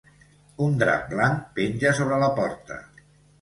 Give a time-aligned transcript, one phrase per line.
[0.67, 2.81] Un drap blanc penja sobre la porta.